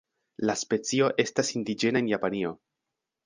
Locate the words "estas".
1.25-1.53